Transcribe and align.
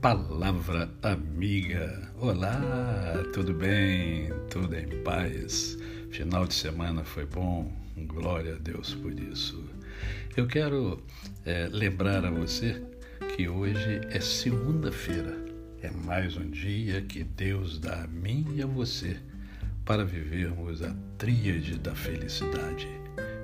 Palavra 0.00 0.88
amiga. 1.02 2.12
Olá, 2.20 3.20
tudo 3.34 3.52
bem? 3.52 4.28
Tudo 4.48 4.76
em 4.76 5.02
paz? 5.02 5.76
Final 6.12 6.46
de 6.46 6.54
semana 6.54 7.02
foi 7.02 7.26
bom? 7.26 7.72
Glória 8.06 8.54
a 8.54 8.58
Deus 8.58 8.94
por 8.94 9.12
isso. 9.18 9.60
Eu 10.36 10.46
quero 10.46 11.02
é, 11.44 11.66
lembrar 11.72 12.24
a 12.24 12.30
você 12.30 12.80
que 13.34 13.48
hoje 13.48 14.00
é 14.10 14.20
segunda-feira. 14.20 15.36
É 15.82 15.90
mais 15.90 16.36
um 16.36 16.48
dia 16.48 17.02
que 17.02 17.24
Deus 17.24 17.80
dá 17.80 18.04
a 18.04 18.06
mim 18.06 18.46
e 18.54 18.62
a 18.62 18.66
você 18.66 19.16
para 19.84 20.04
vivermos 20.04 20.80
a 20.80 20.94
tríade 21.18 21.76
da 21.76 21.96
felicidade. 21.96 22.86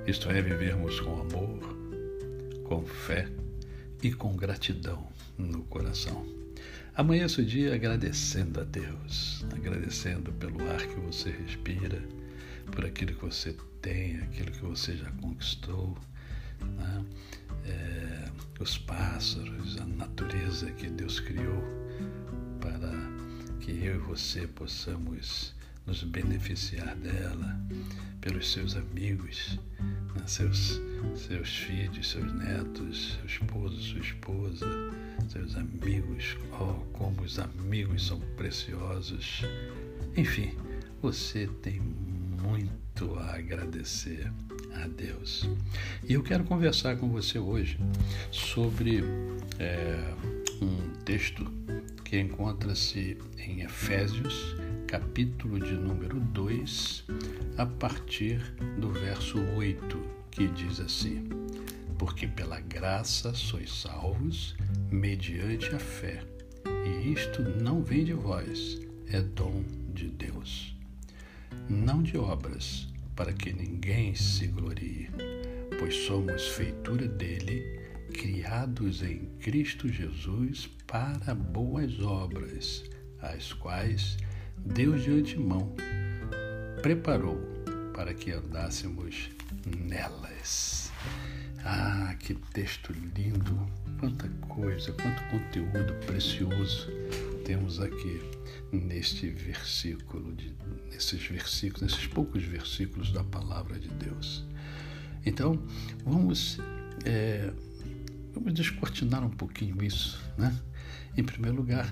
Isto 0.07 0.29
é, 0.29 0.41
vivermos 0.41 1.01
com 1.01 1.19
amor, 1.19 1.59
com 2.63 2.85
fé 2.85 3.27
e 4.01 4.13
com 4.13 4.37
gratidão 4.37 5.05
no 5.37 5.61
coração. 5.63 6.44
Amanheça 6.97 7.41
o 7.41 7.45
dia 7.45 7.75
agradecendo 7.75 8.61
a 8.61 8.63
Deus, 8.63 9.45
agradecendo 9.53 10.31
pelo 10.31 10.61
ar 10.71 10.79
que 10.79 10.95
você 11.01 11.29
respira, 11.29 12.01
por 12.71 12.85
aquilo 12.85 13.13
que 13.13 13.21
você 13.21 13.53
tem, 13.81 14.15
aquilo 14.19 14.49
que 14.49 14.61
você 14.61 14.95
já 14.95 15.11
conquistou, 15.11 15.97
né? 16.61 17.05
é, 17.65 18.31
os 18.61 18.77
pássaros, 18.77 19.77
a 19.81 19.85
natureza 19.85 20.71
que 20.71 20.89
Deus 20.89 21.19
criou 21.19 21.61
para 22.61 22.93
que 23.59 23.71
eu 23.71 23.95
e 23.95 23.97
você 23.97 24.47
possamos 24.47 25.53
nos 25.85 26.01
beneficiar 26.01 26.95
dela, 26.95 27.59
pelos 28.21 28.53
seus 28.53 28.73
amigos, 28.73 29.59
né? 30.15 30.23
seus, 30.25 30.79
seus 31.13 31.49
filhos, 31.57 32.09
seus 32.09 32.31
netos, 32.35 33.17
seu 33.17 33.25
esposo, 33.25 33.81
sua 33.81 33.99
esposa, 33.99 34.65
seus 35.29 35.55
amigos, 35.55 36.37
oh, 36.59 36.73
como 36.93 37.21
os 37.21 37.39
amigos 37.39 38.07
são 38.07 38.19
preciosos. 38.37 39.41
Enfim, 40.15 40.53
você 41.01 41.47
tem 41.61 41.79
muito 41.79 43.15
a 43.17 43.35
agradecer 43.35 44.31
a 44.73 44.87
Deus. 44.87 45.49
E 46.07 46.13
eu 46.13 46.23
quero 46.23 46.43
conversar 46.43 46.97
com 46.97 47.09
você 47.09 47.39
hoje 47.39 47.77
sobre 48.31 49.03
é, 49.59 50.13
um 50.61 50.89
texto 51.03 51.45
que 52.03 52.19
encontra-se 52.19 53.17
em 53.37 53.61
Efésios, 53.61 54.55
capítulo 54.87 55.59
de 55.59 55.73
número 55.73 56.19
2, 56.19 57.05
a 57.57 57.65
partir 57.65 58.39
do 58.79 58.91
verso 58.91 59.39
8, 59.55 59.99
que 60.31 60.47
diz 60.47 60.79
assim: 60.79 61.27
Porque 61.97 62.27
pela 62.27 62.59
graça 62.59 63.33
sois 63.33 63.71
salvos 63.71 64.55
mediante 64.91 65.73
a 65.73 65.79
fé. 65.79 66.23
E 66.85 67.13
isto 67.13 67.41
não 67.41 67.83
vem 67.83 68.03
de 68.03 68.13
vós, 68.13 68.79
é 69.07 69.21
dom 69.21 69.63
de 69.93 70.09
Deus. 70.09 70.75
Não 71.69 72.03
de 72.03 72.17
obras, 72.17 72.87
para 73.15 73.31
que 73.31 73.53
ninguém 73.53 74.13
se 74.13 74.47
glorie, 74.47 75.09
pois 75.79 75.95
somos 76.05 76.47
feitura 76.49 77.07
dele, 77.07 77.79
criados 78.13 79.01
em 79.01 79.25
Cristo 79.39 79.87
Jesus 79.87 80.69
para 80.85 81.33
boas 81.33 81.99
obras, 82.01 82.83
as 83.21 83.53
quais 83.53 84.17
Deus 84.57 85.03
de 85.03 85.11
antemão 85.11 85.73
preparou 86.81 87.39
para 87.93 88.13
que 88.13 88.31
andássemos 88.31 89.29
nelas. 89.65 90.84
Ah, 91.67 92.15
que 92.19 92.35
texto 92.53 92.93
lindo! 92.93 93.67
Quanta 93.99 94.29
coisa, 94.47 94.93
quanto 94.93 95.23
conteúdo 95.31 95.95
precioso 96.05 96.87
temos 97.43 97.79
aqui 97.79 98.21
neste 98.71 99.31
versículo, 99.31 100.31
de, 100.35 100.55
nesses 100.91 101.25
versículos, 101.25 101.81
nesses 101.81 102.05
poucos 102.05 102.43
versículos 102.43 103.11
da 103.11 103.23
palavra 103.23 103.79
de 103.79 103.87
Deus. 103.87 104.45
Então, 105.25 105.59
vamos, 106.05 106.59
é, 107.03 107.51
vamos 108.31 108.53
descortinar 108.53 109.25
um 109.25 109.31
pouquinho 109.31 109.83
isso, 109.83 110.21
né? 110.37 110.55
Em 111.17 111.23
primeiro 111.23 111.57
lugar, 111.57 111.91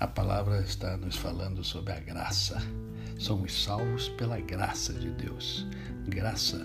a 0.00 0.06
palavra 0.08 0.62
está 0.62 0.96
nos 0.96 1.14
falando 1.14 1.62
sobre 1.62 1.92
a 1.92 2.00
graça. 2.00 2.60
Somos 3.20 3.62
salvos 3.62 4.08
pela 4.08 4.40
graça 4.40 4.92
de 4.92 5.10
Deus. 5.10 5.64
Graça, 6.08 6.58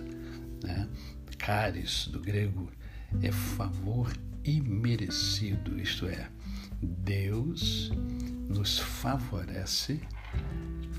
né? 0.64 0.90
Caris, 1.38 2.08
do 2.08 2.20
grego, 2.20 2.72
é 3.22 3.32
favor 3.32 4.12
imerecido, 4.44 5.80
isto 5.80 6.06
é, 6.06 6.30
Deus 6.82 7.92
nos 8.50 8.80
favorece 8.80 10.00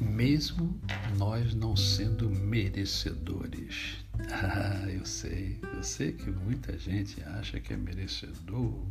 mesmo 0.01 0.81
nós 1.17 1.55
não 1.55 1.77
sendo 1.77 2.31
merecedores. 2.31 4.05
Ah, 4.33 4.85
eu 4.89 5.07
sei, 5.07 5.61
eu 5.75 5.83
sei 5.83 6.13
que 6.13 6.29
muita 6.29 6.77
gente 6.77 7.23
acha 7.23 7.61
que 7.61 7.73
é 7.73 7.77
merecedor, 7.77 8.85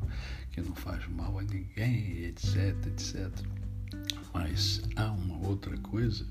que 0.51 0.61
não 0.61 0.73
faz 0.73 1.05
mal 1.09 1.37
a 1.37 1.43
ninguém, 1.43 2.23
etc, 2.23 2.73
etc. 2.87 3.29
Mas 4.33 4.81
há 4.95 5.11
uma 5.11 5.45
outra 5.45 5.77
coisa 5.79 6.25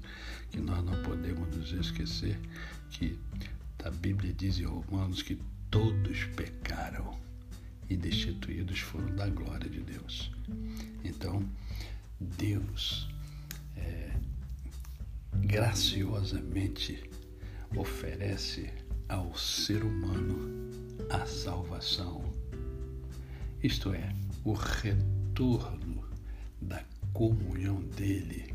que 0.51 0.59
nós 0.61 0.83
não 0.83 0.95
podemos 1.03 1.55
nos 1.55 1.73
esquecer, 1.73 2.39
que 2.89 3.19
a 3.87 3.91
Bíblia 3.91 4.33
diz 4.33 4.59
em 4.59 4.65
Romanos 4.65 5.23
que 5.23 5.41
todos 5.71 6.25
pecaram 6.35 7.17
e 7.89 7.97
destituídos 7.97 8.81
foram 8.81 9.15
da 9.15 9.29
glória 9.29 9.71
de 9.71 9.81
Deus. 9.81 10.33
Então, 11.05 11.49
Deus 12.19 13.09
é, 13.77 14.11
graciosamente 15.35 17.09
oferece 17.77 18.73
ao 19.09 19.37
ser 19.37 19.85
humano 19.85 20.69
a 21.09 21.25
salvação, 21.25 22.25
isto 23.63 23.93
é, 23.95 24.13
o 24.45 24.53
retorno 24.53 26.05
da 26.61 26.83
comunhão 27.13 27.81
dele 27.83 28.53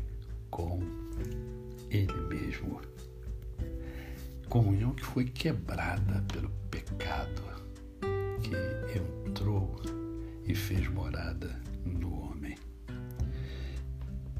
com 0.50 0.78
ele 1.90 2.20
mesmo. 2.28 2.91
Comunhão 4.52 4.92
que 4.92 5.02
foi 5.02 5.24
quebrada 5.24 6.22
pelo 6.30 6.50
pecado 6.70 7.42
que 8.42 8.50
entrou 9.26 9.80
e 10.46 10.54
fez 10.54 10.86
morada 10.88 11.58
no 11.86 12.12
homem. 12.12 12.58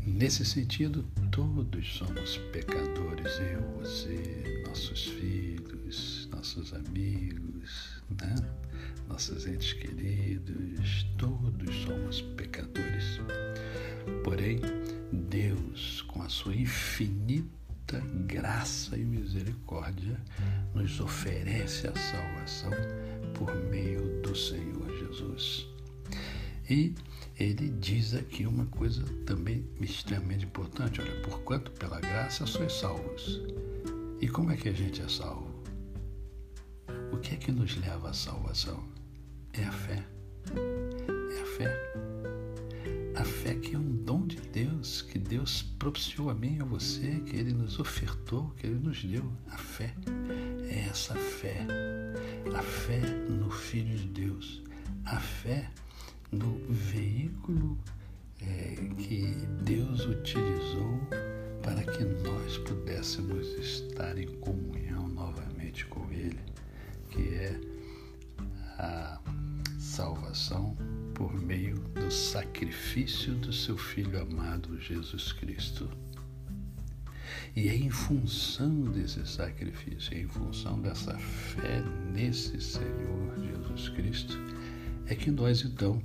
Nesse 0.03 0.45
sentido, 0.45 1.03
todos 1.31 1.95
somos 1.97 2.37
pecadores, 2.53 3.39
eu, 3.39 3.63
você, 3.81 4.63
nossos 4.69 5.07
filhos, 5.07 6.29
nossos 6.31 6.75
amigos, 6.75 8.03
né? 8.21 8.35
nossos 9.09 9.47
entes 9.47 9.73
queridos, 9.73 11.07
todos 11.17 11.75
somos 11.87 12.21
pecadores. 12.37 13.19
Porém, 14.23 14.61
Deus, 15.11 16.03
com 16.03 16.21
a 16.21 16.29
sua 16.29 16.55
infinita 16.55 17.62
graça 18.27 18.97
e 18.97 19.05
misericórdia, 19.05 20.21
nos 20.75 21.01
oferece 21.01 21.87
a 21.87 21.95
salvação 21.95 22.71
por 23.35 23.55
meio 23.71 24.23
do 24.23 24.35
Senhor 24.35 24.89
Jesus. 24.99 25.67
E 26.71 26.95
ele 27.39 27.69
diz 27.81 28.15
aqui 28.15 28.47
uma 28.47 28.67
coisa 28.67 29.03
também 29.27 29.67
extremamente 29.81 30.45
importante: 30.45 31.01
olha, 31.01 31.21
porquanto 31.23 31.71
pela 31.73 32.01
graça 32.01 32.47
sois 32.47 32.73
salvos. 32.73 33.43
E 34.21 34.29
como 34.29 34.53
é 34.53 34.57
que 34.57 34.69
a 34.69 34.73
gente 34.73 35.03
é 35.03 35.09
salvo? 35.09 35.51
O 37.13 37.19
que 37.19 37.35
é 37.35 37.37
que 37.37 37.51
nos 37.51 37.77
leva 37.77 38.11
à 38.11 38.13
salvação? 38.13 38.85
É 39.53 39.65
a 39.65 39.73
fé. 39.73 40.05
É 40.55 41.43
a 41.43 41.47
fé. 41.47 41.93
A 43.17 43.25
fé 43.25 43.55
que 43.57 43.75
é 43.75 43.79
um 43.79 43.97
dom 44.05 44.27
de 44.27 44.41
Deus, 44.41 45.03
Deus 45.33 45.63
propiciou 45.79 46.29
a 46.29 46.35
mim 46.35 46.59
e 46.59 46.61
a 46.61 46.65
você, 46.67 47.09
que 47.25 47.35
Ele 47.35 47.55
nos 47.55 47.81
ofertou, 47.81 48.51
que 48.51 48.67
Ele 48.67 48.79
nos 48.79 49.03
deu. 49.03 49.33
A 49.51 49.57
fé 49.57 49.95
é 50.69 50.89
essa 50.91 51.15
fé. 51.15 51.67
A 52.55 52.61
fé 52.61 53.01
no 53.31 53.51
Filho 53.51 53.97
de 53.97 54.09
Deus. 54.09 54.63
A 55.07 55.19
fé 55.19 55.71
no 56.31 56.61
veículo 56.69 57.79
é, 58.43 58.75
que 58.99 59.23
Deus 59.65 60.05
utilizou 60.05 61.01
para 61.63 61.83
que 61.83 62.05
nós 62.05 62.59
pudéssemos 62.59 63.47
estar 63.55 64.19
em 64.19 64.29
comunhão 64.37 65.09
novamente 65.09 65.87
com 65.87 66.13
Ele, 66.13 66.41
que 67.09 67.35
é 67.37 67.59
a 68.79 69.19
salvação 69.79 70.77
por 71.23 71.41
meio 71.41 71.77
do 71.95 72.11
sacrifício 72.11 73.33
do 73.35 73.53
seu 73.53 73.79
Filho 73.79 74.21
amado 74.21 74.77
Jesus 74.81 75.33
Cristo. 75.33 75.89
E 77.55 77.69
é 77.69 77.77
em 77.77 77.91
função 77.91 78.87
desse 78.87 79.25
sacrifício, 79.25 80.17
é 80.17 80.23
em 80.23 80.27
função 80.27 80.81
dessa 80.81 81.17
fé 81.17 81.81
nesse 82.13 82.61
Senhor 82.61 83.39
Jesus 83.39 83.89
Cristo, 83.91 84.37
é 85.07 85.15
que 85.15 85.31
nós 85.31 85.63
então 85.63 86.03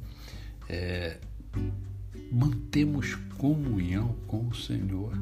é, 0.70 1.18
mantemos 2.32 3.16
comunhão 3.40 4.16
com 4.28 4.48
o 4.48 4.54
Senhor. 4.54 5.18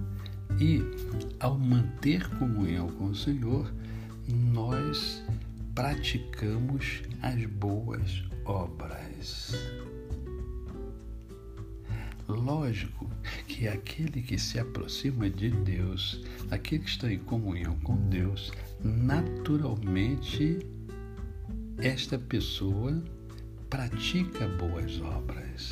E 0.59 0.81
ao 1.39 1.57
manter 1.57 2.27
comunhão 2.31 2.89
com 2.89 3.05
o 3.05 3.15
Senhor, 3.15 3.73
nós 4.27 5.23
praticamos 5.73 7.01
as 7.21 7.45
boas 7.45 8.25
obras. 8.43 9.53
Lógico 12.27 13.09
que 13.47 13.67
aquele 13.67 14.21
que 14.21 14.37
se 14.37 14.59
aproxima 14.59 15.29
de 15.29 15.51
Deus, 15.51 16.23
aquele 16.49 16.83
que 16.83 16.89
está 16.89 17.11
em 17.11 17.19
comunhão 17.19 17.77
com 17.79 17.95
Deus, 18.09 18.51
naturalmente 18.83 20.59
esta 21.77 22.17
pessoa 22.17 23.03
pratica 23.69 24.47
boas 24.47 24.99
obras, 25.01 25.71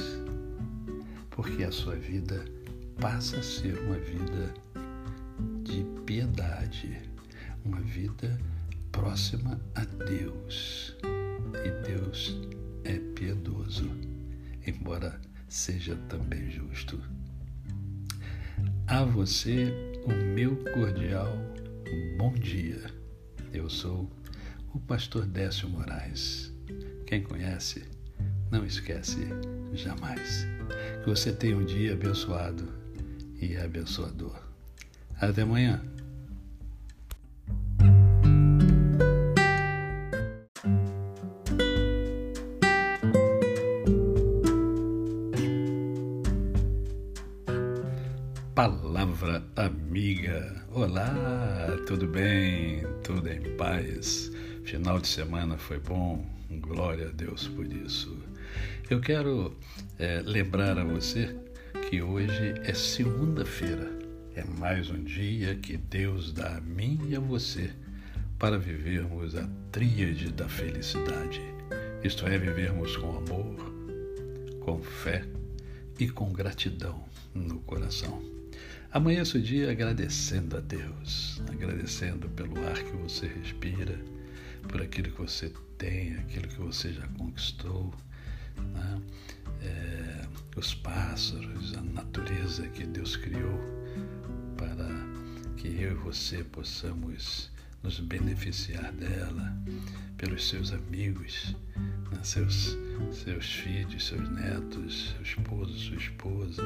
porque 1.31 1.63
a 1.63 1.71
sua 1.71 1.95
vida 1.95 2.45
passa 2.99 3.37
a 3.37 3.43
ser 3.43 3.79
uma 3.79 3.97
vida 3.97 4.53
de 5.63 5.83
piedade, 6.05 7.01
uma 7.65 7.81
vida 7.81 8.39
próxima 8.91 9.59
a 9.73 9.85
Deus. 10.05 10.95
E 11.65 11.87
Deus 11.87 12.37
é 12.83 12.99
piedoso, 13.15 13.89
embora 14.67 15.19
seja 15.53 15.95
também 16.09 16.49
justo. 16.49 16.99
A 18.87 19.03
você 19.03 19.71
o 20.03 20.11
meu 20.11 20.57
cordial 20.73 21.31
bom 22.17 22.33
dia. 22.33 22.81
Eu 23.53 23.69
sou 23.69 24.11
o 24.73 24.79
pastor 24.79 25.27
Décio 25.27 25.69
Moraes. 25.69 26.51
Quem 27.05 27.21
conhece, 27.21 27.83
não 28.49 28.65
esquece 28.65 29.27
jamais. 29.73 30.47
Que 31.03 31.09
você 31.09 31.31
tenha 31.31 31.55
um 31.55 31.63
dia 31.63 31.93
abençoado 31.93 32.73
e 33.39 33.55
abençoador. 33.55 34.41
Até 35.21 35.43
amanhã. 35.43 35.79
Palavra 48.55 49.43
amiga. 49.55 50.63
Olá, 50.71 51.75
tudo 51.87 52.07
bem? 52.07 52.83
Tudo 53.03 53.27
em 53.27 53.57
paz? 53.57 54.31
Final 54.63 54.99
de 54.99 55.07
semana 55.07 55.57
foi 55.57 55.79
bom? 55.79 56.23
Glória 56.61 57.07
a 57.07 57.11
Deus 57.11 57.47
por 57.47 57.65
isso. 57.65 58.15
Eu 58.91 59.01
quero 59.01 59.57
é, 59.97 60.21
lembrar 60.23 60.77
a 60.77 60.83
você 60.83 61.35
que 61.89 62.03
hoje 62.03 62.53
é 62.63 62.75
segunda-feira. 62.75 63.91
É 64.35 64.43
mais 64.43 64.87
um 64.91 65.03
dia 65.03 65.55
que 65.55 65.75
Deus 65.75 66.31
dá 66.31 66.57
a 66.57 66.61
mim 66.61 66.99
e 67.07 67.15
a 67.15 67.19
você 67.19 67.71
para 68.37 68.59
vivermos 68.59 69.35
a 69.35 69.49
tríade 69.71 70.31
da 70.31 70.47
felicidade. 70.47 71.41
Isto 72.03 72.27
é, 72.27 72.37
vivermos 72.37 72.95
com 72.97 73.17
amor, 73.17 73.73
com 74.59 74.79
fé 74.83 75.25
e 75.99 76.07
com 76.07 76.31
gratidão 76.31 77.03
no 77.33 77.59
coração. 77.61 78.32
Amanheça 78.93 79.39
o 79.39 79.41
dia 79.41 79.71
agradecendo 79.71 80.55
a 80.55 80.59
Deus, 80.59 81.41
agradecendo 81.51 82.29
pelo 82.29 82.63
ar 82.67 82.75
que 82.75 82.95
você 82.97 83.25
respira, 83.25 83.99
por 84.67 84.83
aquilo 84.83 85.09
que 85.09 85.19
você 85.19 85.51
tem, 85.79 86.13
aquilo 86.17 86.47
que 86.47 86.59
você 86.59 86.93
já 86.93 87.07
conquistou, 87.17 87.91
né? 88.55 89.01
é, 89.63 90.27
os 90.55 90.75
pássaros, 90.75 91.73
a 91.75 91.81
natureza 91.81 92.67
que 92.67 92.85
Deus 92.85 93.15
criou 93.15 93.59
para 94.55 94.87
que 95.57 95.69
eu 95.69 95.93
e 95.93 95.95
você 95.95 96.43
possamos 96.43 97.49
nos 97.81 97.99
beneficiar 97.99 98.91
dela, 98.91 99.57
pelos 100.17 100.47
seus 100.47 100.71
amigos, 100.71 101.55
né? 102.11 102.19
seus, 102.21 102.77
seus 103.11 103.53
filhos, 103.53 104.05
seus 104.05 104.29
netos, 104.29 105.15
seu 105.15 105.23
esposo, 105.23 105.79
sua 105.79 105.97
esposa, 105.97 106.61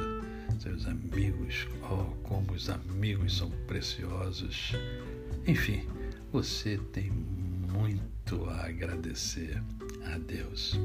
seus 0.59 0.85
amigos, 0.87 1.67
oh, 1.83 2.05
como 2.27 2.53
os 2.53 2.69
amigos 2.69 3.37
são 3.37 3.49
preciosos. 3.67 4.73
Enfim, 5.45 5.83
você 6.31 6.77
tem 6.91 7.11
muito 7.11 8.45
a 8.49 8.65
agradecer 8.65 9.61
a 10.05 10.17
Deus. 10.17 10.79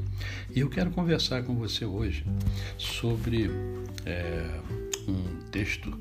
E 0.53 0.59
eu 0.59 0.69
quero 0.69 0.91
conversar 0.91 1.43
com 1.43 1.55
você 1.55 1.85
hoje 1.85 2.25
sobre 2.77 3.49
é, 4.05 4.61
um 5.07 5.49
texto 5.49 5.91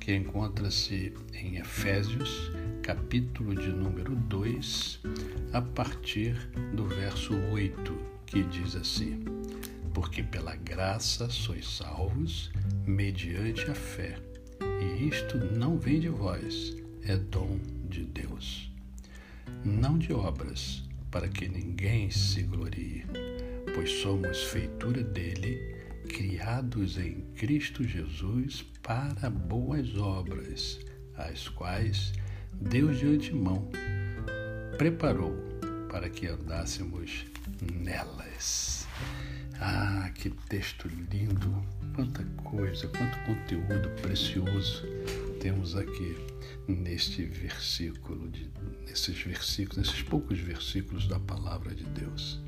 que 0.00 0.14
encontra-se 0.14 1.12
em 1.32 1.56
Efésios, 1.56 2.50
capítulo 2.82 3.54
de 3.54 3.68
número 3.68 4.16
2, 4.16 5.00
a 5.52 5.62
partir 5.62 6.34
do 6.74 6.84
verso 6.86 7.34
8, 7.52 7.96
que 8.26 8.42
diz 8.42 8.74
assim: 8.74 9.24
Porque 9.94 10.22
pela 10.22 10.56
graça 10.56 11.28
sois 11.28 11.68
salvos 11.68 12.50
mediante 12.86 13.70
a 13.70 13.74
fé. 13.74 14.18
E 14.60 15.08
isto 15.08 15.38
não 15.38 15.78
vem 15.78 16.00
de 16.00 16.08
vós, 16.08 16.76
é 17.02 17.16
dom 17.16 17.58
de 17.88 18.04
Deus. 18.04 18.72
Não 19.64 19.98
de 19.98 20.12
obras, 20.12 20.82
para 21.10 21.28
que 21.28 21.46
ninguém 21.46 22.10
se 22.10 22.42
glorie, 22.42 23.04
pois 23.74 23.90
somos 24.00 24.44
feitura 24.44 25.02
dele, 25.02 25.76
criados 26.08 26.98
em 26.98 27.20
Cristo 27.36 27.84
Jesus 27.84 28.62
para 28.82 29.28
boas 29.30 29.96
obras, 29.96 30.80
as 31.16 31.48
quais 31.48 32.12
Deus 32.54 32.98
de 32.98 33.06
antemão 33.06 33.68
preparou 34.78 35.36
para 35.88 36.08
que 36.08 36.26
andássemos 36.26 37.26
nelas. 37.60 38.81
Ah, 39.64 40.10
que 40.12 40.28
texto 40.48 40.88
lindo! 40.88 41.64
Quanta 41.94 42.24
coisa, 42.42 42.88
quanto 42.88 43.16
conteúdo 43.20 43.88
precioso 44.02 44.82
temos 45.40 45.76
aqui 45.76 46.16
neste 46.66 47.24
versículo, 47.24 48.28
de, 48.28 48.50
nesses 48.84 49.22
versículos, 49.22 49.78
nesses 49.78 50.02
poucos 50.02 50.40
versículos 50.40 51.06
da 51.06 51.20
palavra 51.20 51.72
de 51.76 51.84
Deus. 51.84 52.42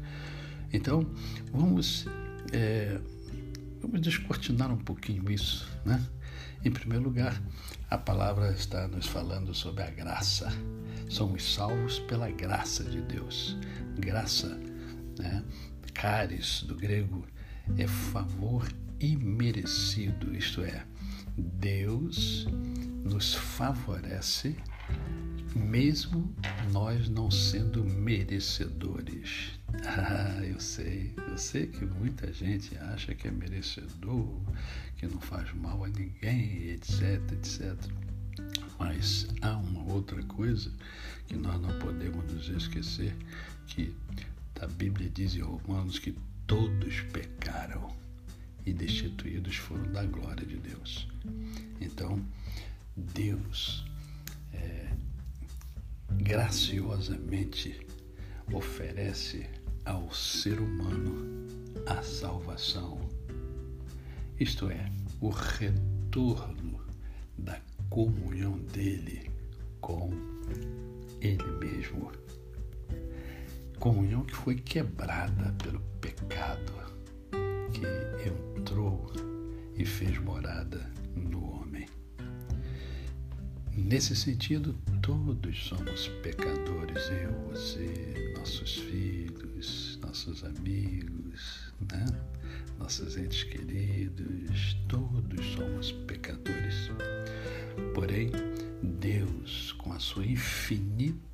Então, 0.72 1.08
vamos, 1.52 2.04
é, 2.52 2.98
vamos 3.80 4.00
descortinar 4.00 4.72
um 4.72 4.78
pouquinho 4.78 5.30
isso, 5.30 5.70
né? 5.84 6.04
Em 6.64 6.72
primeiro 6.72 7.04
lugar, 7.04 7.40
a 7.90 7.96
palavra 7.96 8.50
está 8.50 8.88
nos 8.88 9.06
falando 9.06 9.54
sobre 9.54 9.84
a 9.84 9.90
graça. 9.90 10.52
Somos 11.08 11.54
salvos 11.54 12.00
pela 12.00 12.28
graça 12.32 12.82
de 12.82 13.00
Deus. 13.02 13.56
Graça, 14.00 14.48
né? 15.16 15.44
Caris, 15.94 16.62
do 16.62 16.74
grego, 16.74 17.24
é 17.78 17.86
favor 17.86 18.70
imerecido, 19.00 20.34
isto 20.36 20.60
é, 20.62 20.84
Deus 21.36 22.46
nos 23.04 23.34
favorece 23.34 24.56
mesmo 25.54 26.34
nós 26.72 27.08
não 27.08 27.30
sendo 27.30 27.84
merecedores. 27.84 29.52
Ah, 29.86 30.40
eu 30.44 30.60
sei, 30.60 31.12
eu 31.28 31.36
sei 31.36 31.66
que 31.66 31.84
muita 31.84 32.32
gente 32.32 32.78
acha 32.78 33.12
que 33.12 33.26
é 33.26 33.30
merecedor, 33.30 34.40
que 34.96 35.04
não 35.04 35.20
faz 35.20 35.52
mal 35.52 35.84
a 35.84 35.88
ninguém, 35.88 36.70
etc, 36.70 37.20
etc. 37.32 37.74
Mas 38.78 39.26
há 39.42 39.56
uma 39.56 39.82
outra 39.92 40.22
coisa 40.22 40.70
que 41.26 41.34
nós 41.34 41.60
não 41.60 41.76
podemos 41.80 42.32
nos 42.32 42.48
esquecer, 42.48 43.16
que 43.66 43.92
a 44.64 44.66
Bíblia 44.66 45.10
diz 45.10 45.36
em 45.36 45.42
Romanos 45.42 45.98
que 45.98 46.16
todos 46.46 47.00
pecaram 47.12 47.94
e 48.64 48.72
destituídos 48.72 49.56
foram 49.56 49.92
da 49.92 50.02
glória 50.04 50.46
de 50.46 50.56
Deus. 50.56 51.06
Então, 51.82 52.18
Deus 52.96 53.84
é, 54.54 54.90
graciosamente 56.12 57.86
oferece 58.50 59.46
ao 59.84 60.10
ser 60.14 60.58
humano 60.58 61.46
a 61.86 62.02
salvação, 62.02 62.98
isto 64.40 64.70
é, 64.70 64.90
o 65.20 65.28
retorno 65.28 66.80
da 67.36 67.60
comunhão 67.90 68.58
dele 68.72 69.30
com 69.82 70.10
ele 71.20 71.44
mesmo. 71.58 72.23
Comunhão 73.78 74.24
que 74.24 74.34
foi 74.34 74.54
quebrada 74.54 75.54
pelo 75.62 75.80
pecado 76.00 76.72
que 77.72 77.82
entrou 78.28 79.12
e 79.76 79.84
fez 79.84 80.18
morada 80.18 80.88
no 81.16 81.60
homem. 81.60 81.86
Nesse 83.76 84.14
sentido, 84.14 84.74
todos 85.02 85.66
somos 85.66 86.06
pecadores, 86.22 87.10
eu, 87.10 87.32
você, 87.50 88.32
nossos 88.38 88.76
filhos, 88.76 89.98
nossos 90.00 90.44
amigos, 90.44 91.72
né? 91.90 92.06
nossos 92.78 93.16
entes 93.16 93.42
queridos, 93.42 94.76
todos 94.88 95.44
somos 95.54 95.90
pecadores. 96.06 96.90
Porém, 97.94 98.30
Deus, 98.80 99.72
com 99.72 99.92
a 99.92 99.98
sua 99.98 100.24
infinita 100.24 101.33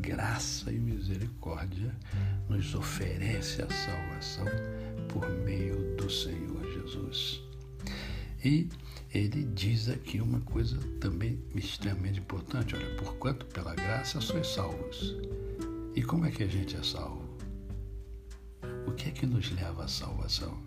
graça 0.00 0.72
e 0.72 0.78
misericórdia, 0.78 1.94
nos 2.48 2.74
oferece 2.74 3.62
a 3.62 3.68
salvação 3.70 4.46
por 5.08 5.28
meio 5.44 5.96
do 5.96 6.10
Senhor 6.10 6.64
Jesus. 6.72 7.42
E 8.44 8.68
ele 9.12 9.42
diz 9.54 9.88
aqui 9.88 10.20
uma 10.20 10.40
coisa 10.40 10.78
também 11.00 11.42
extremamente 11.54 12.20
importante: 12.20 12.76
olha, 12.76 12.96
porquanto 12.96 13.46
pela 13.46 13.74
graça 13.74 14.20
sois 14.20 14.46
salvos. 14.46 15.16
E 15.94 16.02
como 16.02 16.26
é 16.26 16.30
que 16.30 16.44
a 16.44 16.46
gente 16.46 16.76
é 16.76 16.82
salvo? 16.82 17.26
O 18.86 18.92
que 18.92 19.08
é 19.08 19.12
que 19.12 19.26
nos 19.26 19.50
leva 19.50 19.84
à 19.84 19.88
salvação? 19.88 20.62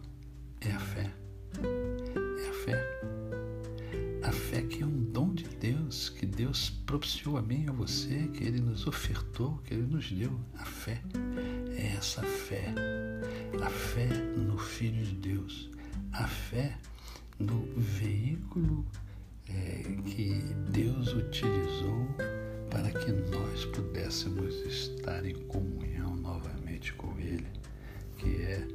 É 0.59 0.71
a 0.71 0.79
fé. 0.79 1.11
É 1.57 2.49
a 2.49 2.53
fé. 2.53 3.01
A 4.23 4.31
fé 4.31 4.61
que 4.63 4.83
é 4.83 4.85
um 4.85 5.03
dom 5.11 5.33
de 5.33 5.47
Deus, 5.47 6.09
que 6.09 6.25
Deus 6.25 6.69
propiciou 6.91 7.37
a 7.37 7.41
mim 7.41 7.63
e 7.63 7.69
a 7.69 7.71
você, 7.71 8.27
que 8.33 8.43
Ele 8.43 8.59
nos 8.59 8.85
ofertou, 8.85 9.57
que 9.63 9.73
Ele 9.73 9.87
nos 9.87 10.11
deu. 10.11 10.37
A 10.57 10.65
fé. 10.65 11.01
É 11.77 11.95
essa 11.95 12.21
fé. 12.21 12.65
A 13.63 13.69
fé 13.69 14.09
no 14.35 14.57
Filho 14.57 15.01
de 15.01 15.15
Deus. 15.15 15.69
A 16.11 16.27
fé 16.27 16.77
no 17.39 17.65
veículo 17.77 18.85
é, 19.47 19.83
que 20.05 20.33
Deus 20.69 21.13
utilizou 21.13 22.07
para 22.69 22.91
que 22.91 23.09
nós 23.09 23.63
pudéssemos 23.67 24.53
estar 24.65 25.25
em 25.25 25.35
comunhão 25.47 26.13
novamente 26.17 26.91
com 26.95 27.17
Ele, 27.17 27.47
que 28.17 28.35
é 28.35 28.67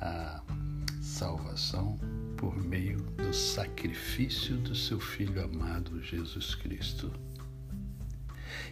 a 0.00 0.42
salvação 1.00 2.00
por 2.36 2.56
meio 2.62 2.98
do 3.16 3.32
sacrifício 3.32 4.56
do 4.58 4.74
seu 4.74 5.00
Filho 5.00 5.42
amado 5.42 6.02
Jesus 6.02 6.54
Cristo. 6.54 7.10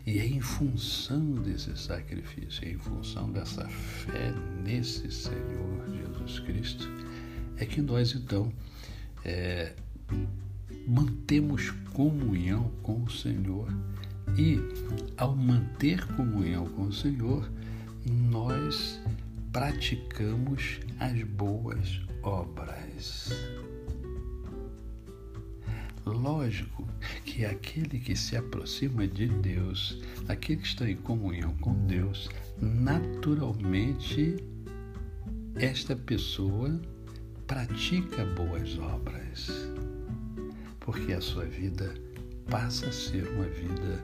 E 0.07 0.19
é 0.19 0.27
em 0.27 0.41
função 0.41 1.35
desse 1.37 1.77
sacrifício, 1.77 2.67
é 2.67 2.73
em 2.73 2.79
função 2.79 3.31
dessa 3.33 3.67
fé 3.69 4.33
nesse 4.63 5.11
Senhor 5.11 5.85
Jesus 5.91 6.41
Cristo, 6.41 6.89
é 7.57 7.65
que 7.65 7.81
nós 7.81 8.15
então 8.15 8.53
é, 9.25 9.75
mantemos 10.87 11.71
comunhão 11.93 12.71
com 12.83 13.03
o 13.03 13.11
Senhor. 13.11 13.69
E 14.37 14.59
ao 15.17 15.35
manter 15.35 16.05
comunhão 16.15 16.67
com 16.67 16.85
o 16.85 16.93
Senhor, 16.93 17.51
nós 18.31 19.01
praticamos 19.53 20.81
as 20.99 21.23
boas 21.23 22.03
obras. 22.23 22.84
Lógico 26.05 26.87
que 27.25 27.45
aquele 27.45 27.99
que 27.99 28.15
se 28.15 28.37
aproxima 28.37 29.07
de 29.07 29.27
Deus, 29.27 30.03
aquele 30.29 30.61
que 30.61 30.67
está 30.69 30.89
em 30.89 30.97
comunhão 30.97 31.55
com 31.57 31.75
Deus, 31.87 32.29
naturalmente 32.61 34.37
esta 35.57 35.97
pessoa 35.97 36.81
pratica 37.47 38.25
boas 38.37 38.79
obras, 38.79 39.51
porque 40.81 41.13
a 41.13 41.21
sua 41.21 41.45
vida 41.45 41.95
passa 42.51 42.87
a 42.87 42.93
ser 42.93 43.27
uma 43.29 43.47
vida 43.47 44.03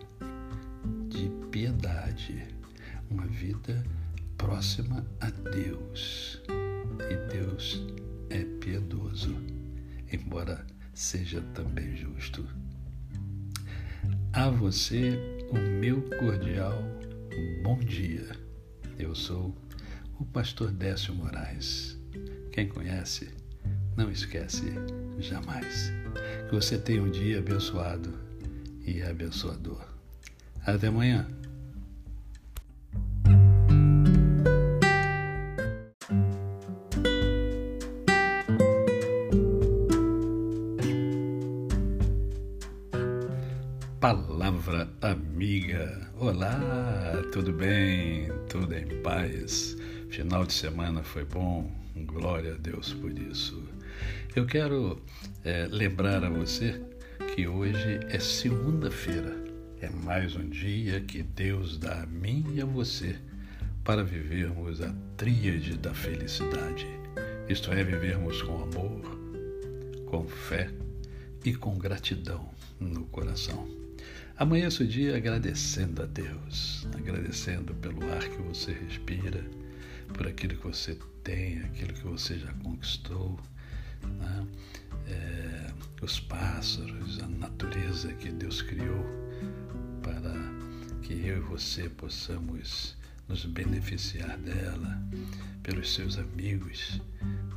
de 1.09 1.29
piedade, 1.51 2.49
uma 3.11 3.27
vida 3.27 3.85
próxima 4.39 5.05
a 5.21 5.31
Deus. 5.31 6.41
E 7.11 7.33
Deus 7.33 7.83
é 8.31 8.45
piedoso, 8.61 9.37
embora 10.13 10.67
seja 10.95 11.43
também 11.55 11.97
justo. 11.97 12.47
A 14.33 14.49
você 14.49 15.19
o 15.51 15.59
meu 15.59 16.03
cordial 16.19 16.83
bom 17.63 17.79
dia. 17.79 18.31
Eu 18.99 19.15
sou 19.15 19.55
o 20.19 20.25
pastor 20.25 20.71
Décio 20.71 21.15
Moraes 21.15 22.01
quem 22.53 22.69
conhece, 22.69 23.29
não 23.97 24.11
esquece 24.11 24.65
jamais. 25.19 25.93
Que 26.49 26.55
você 26.55 26.77
tenha 26.77 27.03
um 27.03 27.11
dia 27.11 27.39
abençoado 27.39 28.13
e 28.85 29.01
abençoador. 29.03 29.87
Até 30.67 30.89
amanhã. 30.89 31.27
Palavra 44.01 44.89
amiga. 45.03 46.11
Olá, 46.19 46.59
tudo 47.35 47.53
bem? 47.53 48.31
Tudo 48.49 48.75
em 48.75 48.87
paz? 49.03 49.77
Final 50.09 50.47
de 50.47 50.55
semana 50.55 51.03
foi 51.03 51.23
bom? 51.27 51.71
Glória 52.07 52.55
a 52.55 52.57
Deus 52.57 52.95
por 52.95 53.13
isso. 53.13 53.63
Eu 54.35 54.47
quero 54.47 55.03
é, 55.45 55.69
lembrar 55.71 56.25
a 56.25 56.31
você 56.31 56.81
que 57.35 57.47
hoje 57.47 58.01
é 58.09 58.19
segunda-feira. 58.19 59.37
É 59.83 59.91
mais 59.91 60.35
um 60.35 60.49
dia 60.49 61.03
que 61.03 61.23
Deus 61.23 61.77
dá 61.77 62.01
a 62.01 62.07
mim 62.07 62.47
e 62.55 62.63
a 62.63 62.65
você 62.65 63.19
para 63.85 64.03
vivermos 64.03 64.81
a 64.81 64.95
tríade 65.19 65.77
da 65.77 65.93
felicidade. 65.93 66.87
Isto 67.51 67.71
é, 67.71 67.85
vivermos 67.85 68.41
com 68.41 68.63
amor, 68.63 69.03
com 70.07 70.27
fé 70.27 70.71
e 71.45 71.55
com 71.55 71.77
gratidão 71.77 72.49
no 72.81 73.05
coração. 73.05 73.80
Amanheça 74.41 74.83
o 74.83 74.87
dia 74.87 75.19
agradecendo 75.19 76.03
a 76.03 76.07
Deus, 76.07 76.89
agradecendo 76.97 77.75
pelo 77.75 78.11
ar 78.11 78.27
que 78.27 78.41
você 78.41 78.73
respira 78.73 79.45
por 80.15 80.27
aquilo 80.27 80.57
que 80.57 80.67
você 80.67 80.97
tem, 81.23 81.59
aquilo 81.59 81.93
que 81.93 82.05
você 82.05 82.39
já 82.39 82.51
conquistou, 82.55 83.39
né? 84.03 84.47
é, 85.09 85.71
os 86.01 86.21
pássaros, 86.21 87.23
a 87.23 87.29
natureza 87.29 88.15
que 88.15 88.31
Deus 88.33 88.63
criou 88.63 89.05
para 90.03 90.33
que 91.03 91.13
eu 91.13 91.37
e 91.37 91.41
você 91.41 91.91
possamos 91.91 92.97
nos 93.29 93.45
beneficiar 93.45 94.39
dela, 94.39 95.03
pelos 95.63 95.93
seus 95.93 96.17
amigos, 96.17 96.99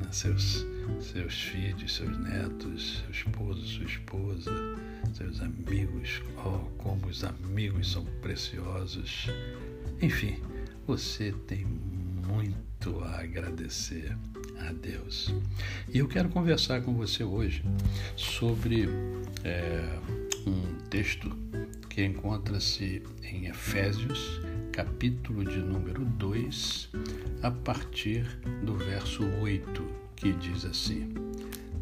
né? 0.01 0.09
seus, 0.11 0.65
seus 0.99 1.33
filhos, 1.43 1.95
seus 1.95 2.17
netos, 2.17 2.97
seu 2.97 3.09
esposo, 3.09 3.65
sua 3.65 3.85
esposa, 3.85 4.51
seus 5.13 5.41
amigos, 5.41 6.21
oh, 6.43 6.59
como 6.81 7.07
os 7.07 7.23
amigos 7.23 7.91
são 7.91 8.03
preciosos. 8.21 9.27
Enfim, 10.01 10.37
você 10.87 11.33
tem 11.47 11.65
muito 11.65 12.99
a 13.03 13.21
agradecer 13.21 14.17
a 14.59 14.71
Deus. 14.73 15.33
E 15.93 15.99
eu 15.99 16.07
quero 16.07 16.29
conversar 16.29 16.81
com 16.81 16.93
você 16.93 17.23
hoje 17.23 17.63
sobre 18.15 18.89
é, 19.43 19.99
um 20.47 20.75
texto 20.89 21.31
que 21.89 22.03
encontra-se 22.03 23.03
em 23.23 23.45
Efésios, 23.45 24.41
capítulo 24.71 25.45
de 25.45 25.59
número 25.59 26.03
2, 26.03 26.89
a 27.43 27.51
partir 27.51 28.25
do 28.63 28.75
verso 28.75 29.23
8, 29.41 29.85
que 30.15 30.33
diz 30.33 30.65
assim: 30.65 31.13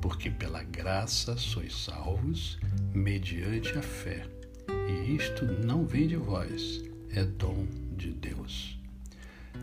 Porque 0.02 0.30
pela 0.30 0.64
graça 0.64 1.38
sois 1.38 1.76
salvos, 1.76 2.60
mediante 2.94 3.78
a 3.78 3.82
fé, 3.82 4.26
e 4.68 5.16
isto 5.16 5.46
não 5.46 5.86
vem 5.86 6.08
de 6.08 6.18
vós, 6.18 6.84
é 7.12 7.24
dom 7.24 7.68
de 7.96 8.12
Deus 8.12 8.82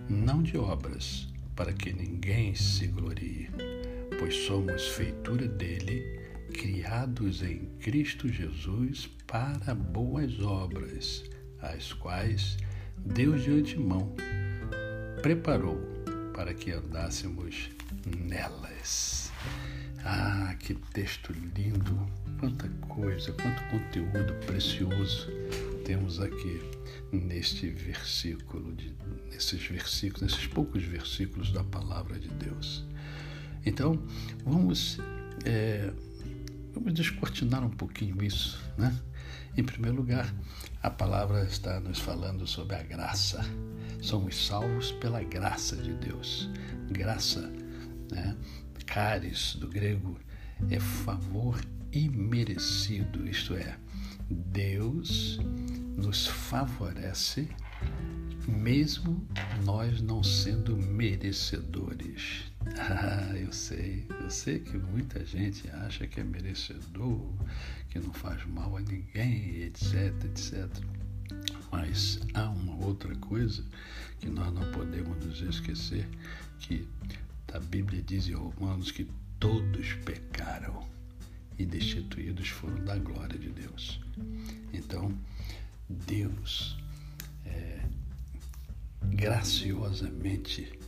não 0.09 0.43
de 0.43 0.57
obras, 0.57 1.29
para 1.55 1.73
que 1.73 1.93
ninguém 1.93 2.55
se 2.55 2.87
glorie, 2.87 3.51
pois 4.19 4.35
somos 4.35 4.89
feitura 4.89 5.47
dele, 5.47 6.21
criados 6.53 7.43
em 7.43 7.67
Cristo 7.81 8.29
Jesus 8.29 9.09
para 9.27 9.75
boas 9.75 10.41
obras, 10.41 11.25
as 11.61 11.93
quais 11.93 12.57
Deus 13.05 13.43
de 13.43 13.51
antemão 13.51 14.15
preparou 15.21 15.79
para 16.33 16.55
que 16.55 16.71
andássemos 16.71 17.69
nelas. 18.17 19.28
Ah, 20.05 20.55
que 20.59 20.75
texto 20.75 21.33
lindo! 21.33 22.07
Quanta 22.39 22.69
coisa, 22.87 23.33
quanto 23.33 23.63
conteúdo 23.65 24.33
precioso 24.47 25.29
temos 25.85 26.21
aqui 26.21 26.61
neste 27.13 27.69
versículo, 27.69 28.73
de, 28.75 28.95
nesses 29.31 29.65
versículos, 29.67 30.23
nesses 30.23 30.47
poucos 30.47 30.83
versículos 30.85 31.51
da 31.51 31.65
palavra 31.65 32.19
de 32.19 32.29
Deus. 32.29 32.87
Então, 33.67 34.01
vamos, 34.45 34.99
é, 35.45 35.93
vamos 36.73 36.95
descortinar 36.95 37.65
um 37.65 37.71
pouquinho 37.71 38.23
isso, 38.23 38.61
né? 38.77 38.97
Em 39.57 39.65
primeiro 39.65 39.97
lugar, 39.97 40.33
a 40.81 40.91
palavra 40.91 41.43
está 41.45 41.81
nos 41.81 41.99
falando 41.99 42.47
sobre 42.47 42.77
a 42.77 42.83
graça. 42.83 43.45
Somos 44.01 44.47
salvos 44.47 44.93
pela 44.93 45.23
graça 45.25 45.75
de 45.75 45.93
Deus. 45.95 46.49
Graça 46.91 47.51
né? 48.11 48.37
Caris 48.89 49.55
do 49.57 49.69
grego, 49.69 50.19
é 50.71 50.81
favor 50.81 51.61
imerecido, 51.93 53.27
isto 53.29 53.55
é, 53.55 53.77
Deus 54.29 55.39
nos 55.97 56.27
favorece 56.27 57.49
mesmo 58.47 59.27
nós 59.65 60.01
não 60.01 60.23
sendo 60.23 60.77
merecedores. 60.77 62.47
Ah, 62.77 63.35
eu 63.35 63.51
sei, 63.51 64.05
eu 64.21 64.31
sei 64.31 64.59
que 64.59 64.77
muita 64.77 65.25
gente 65.25 65.71
acha 65.71 66.07
que 66.07 66.21
é 66.21 66.25
merecedor, 66.25 67.33
que 67.89 67.99
não 67.99 68.13
faz 68.13 68.45
mal 68.47 68.77
a 68.77 68.81
ninguém, 68.81 69.63
etc, 69.63 70.13
etc. 70.25 70.69
Mas 71.73 72.21
há 72.35 72.51
uma 72.51 72.85
outra 72.85 73.15
coisa 73.17 73.65
que 74.19 74.29
nós 74.29 74.53
não 74.53 74.71
podemos 74.73 75.25
nos 75.25 75.41
esquecer, 75.41 76.07
que 76.59 76.87
a 77.53 77.59
Bíblia 77.59 78.03
diz 78.03 78.29
em 78.29 78.35
Romanos 78.35 78.91
que 78.91 79.09
todos 79.39 79.93
pecaram 80.05 80.87
e 81.59 81.65
destituídos 81.65 82.49
foram 82.49 82.85
da 82.85 82.97
glória 82.97 83.39
de 83.39 83.51
Deus. 83.51 84.01
Então, 84.73 85.17
Deus 85.89 86.79
é, 87.47 87.81
graciosamente 89.05 90.79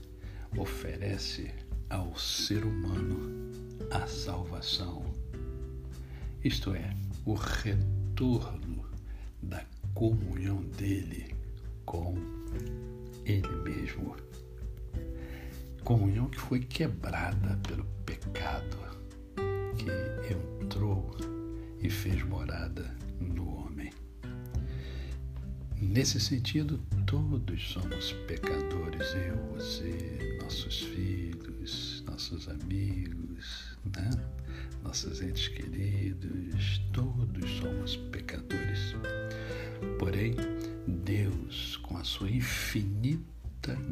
oferece 0.56 1.50
ao 1.88 2.16
ser 2.16 2.64
humano 2.64 3.18
a 3.90 4.06
salvação, 4.06 5.04
isto 6.44 6.74
é, 6.74 6.94
o 7.24 7.34
retorno 7.34 8.84
da 9.42 9.64
comunhão 9.94 10.62
dele 10.62 11.34
com 11.84 12.14
ele 13.24 13.48
mesmo. 13.62 14.29
Comunhão 15.84 16.28
que 16.28 16.38
foi 16.38 16.60
quebrada 16.60 17.58
pelo 17.66 17.84
pecado 18.04 18.80
que 19.76 20.32
entrou 20.62 21.16
e 21.80 21.88
fez 21.88 22.22
morada 22.22 22.94
no 23.18 23.48
homem. 23.48 23.90
Nesse 25.80 26.20
sentido, 26.20 26.78
todos 27.06 27.72
somos 27.72 28.12
pecadores, 28.26 29.14
eu, 29.14 29.36
você, 29.54 30.38
nossos 30.42 30.80
filhos, 30.80 32.04
nossos 32.06 32.48
amigos, 32.48 33.78
né? 33.96 34.10
nossos 34.84 35.22
entes 35.22 35.48
queridos, 35.48 36.82
todos 36.92 37.50
somos 37.58 37.96
pecadores. 37.96 38.94
Porém, 39.98 40.36
Deus, 40.86 41.78
com 41.78 41.96
a 41.96 42.04
sua 42.04 42.30
infinita 42.30 43.39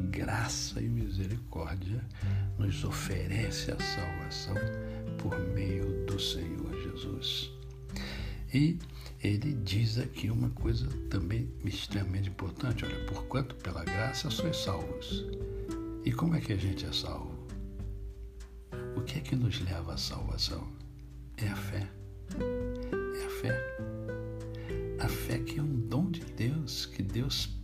graça 0.09 0.81
e 0.81 0.87
misericórdia, 0.87 2.03
nos 2.57 2.83
oferece 2.83 3.71
a 3.71 3.79
salvação 3.79 4.55
por 5.17 5.37
meio 5.53 6.05
do 6.05 6.19
Senhor 6.19 6.73
Jesus. 6.83 7.51
E 8.53 8.79
ele 9.23 9.53
diz 9.53 9.99
aqui 9.99 10.29
uma 10.29 10.49
coisa 10.49 10.87
também 11.09 11.49
extremamente 11.63 12.29
importante: 12.29 12.85
olha, 12.85 13.05
porquanto 13.05 13.55
pela 13.55 13.83
graça 13.83 14.29
sois 14.29 14.57
salvos. 14.57 15.25
E 16.03 16.11
como 16.11 16.35
é 16.35 16.41
que 16.41 16.53
a 16.53 16.57
gente 16.57 16.85
é 16.85 16.91
salvo? 16.91 17.37
O 18.95 19.01
que 19.01 19.19
é 19.19 19.21
que 19.21 19.35
nos 19.35 19.59
leva 19.61 19.93
à 19.93 19.97
salvação? 19.97 20.67
É 21.37 21.47
a 21.47 21.55
fé. 21.55 21.87
É 22.39 23.25
a 23.25 23.29
fé. 23.29 23.88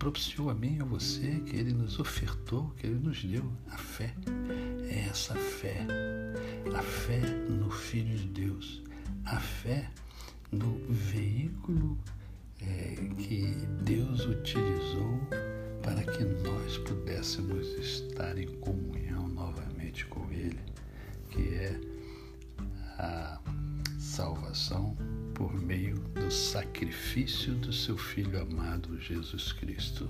Propiciou 0.06 0.52
a 0.52 0.54
mim 0.54 0.78
e 0.78 0.82
a 0.84 0.86
você, 0.86 1.42
que 1.48 1.56
Ele 1.56 1.74
nos 1.74 2.00
ofertou, 2.00 2.70
que 2.78 2.86
Ele 2.86 3.00
nos 3.00 3.24
deu. 3.24 3.52
A 3.72 3.78
fé. 3.78 4.14
É 4.88 5.08
essa 5.10 5.34
fé. 5.34 5.84
A 6.76 6.82
fé 6.84 7.22
no 7.50 7.72
Filho 7.72 8.16
de 8.16 8.28
Deus. 8.28 8.84
A 9.26 9.40
fé 9.40 9.90
no 10.52 10.78
veículo 10.88 11.98
é, 12.62 12.96
que 13.18 13.48
Deus 13.82 14.28
utilizou 14.28 15.20
para 15.82 16.04
que 16.04 16.24
nós 16.24 16.78
pudéssemos 16.78 17.66
estar 17.80 18.38
em 18.38 18.48
comunhão 18.60 19.28
novamente 19.28 20.06
com 20.06 20.32
Ele, 20.32 20.60
que 21.32 21.50
é 21.56 21.82
a 23.00 23.40
salvação 23.98 24.96
por 25.36 25.54
meio 25.62 25.96
do 26.16 26.32
sacrifício 26.32 27.54
do 27.56 27.72
seu 27.72 27.98
Filho 27.98 28.42
amado 28.42 29.00
Jesus 29.00 29.52
Cristo. 29.52 30.10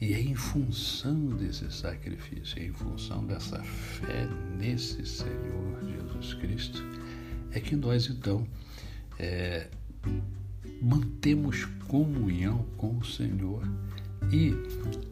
E 0.00 0.14
é 0.14 0.20
em 0.20 0.34
função 0.34 1.26
desse 1.36 1.70
sacrifício, 1.70 2.58
é 2.58 2.64
em 2.64 2.72
função 2.72 3.24
dessa 3.24 3.62
fé 3.62 4.26
nesse 4.58 5.04
Senhor 5.04 5.78
Jesus 5.84 6.34
Cristo, 6.34 6.82
é 7.52 7.60
que 7.60 7.76
nós 7.76 8.08
então 8.08 8.46
é, 9.18 9.68
mantemos 10.80 11.66
comunhão 11.86 12.64
com 12.78 12.96
o 12.96 13.04
Senhor. 13.04 13.62
E 14.32 14.54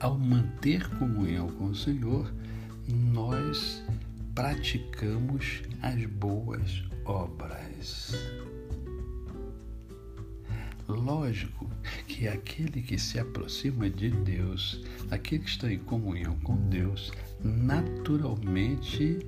ao 0.01 0.19
manter 0.19 0.89
comunhão 0.97 1.49
com 1.49 1.67
o 1.67 1.75
Senhor, 1.75 2.33
nós 2.89 3.83
praticamos 4.35 5.63
as 5.83 6.07
boas 6.07 6.88
obras. 7.09 8.15
Lógico 10.87 11.69
que 12.07 12.29
aquele 12.29 12.83
que 12.83 12.99
se 12.99 13.19
aproxima 13.19 13.91
de 13.91 14.11
Deus, 14.11 14.83
aquele 15.11 15.45
que 15.45 15.51
está 15.51 15.73
em 15.73 15.79
comunhão 15.79 16.39
com 16.41 16.57
Deus, 16.69 17.13
naturalmente 17.43 19.19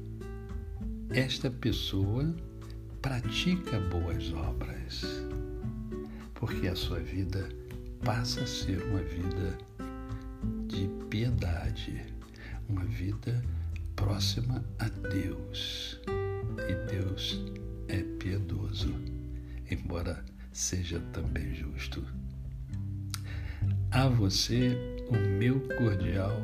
esta 1.10 1.50
pessoa 1.50 2.34
pratica 3.02 3.80
boas 3.80 4.32
obras, 4.32 5.04
porque 6.34 6.68
a 6.68 6.76
sua 6.76 7.00
vida 7.00 7.48
passa 8.04 8.42
a 8.42 8.46
ser 8.46 8.82
uma 8.84 9.02
vida 9.02 9.58
de 10.66 10.88
piedade, 11.08 12.06
uma 12.68 12.84
vida 12.84 13.42
próxima 13.96 14.64
a 14.78 14.88
Deus. 14.88 16.00
E 16.68 16.74
Deus 16.90 17.42
é 17.90 18.02
piedoso, 18.18 18.94
embora 19.70 20.24
seja 20.52 21.00
também 21.12 21.54
justo. 21.54 22.04
A 23.90 24.08
você 24.08 24.76
o 25.08 25.16
meu 25.38 25.60
cordial 25.76 26.40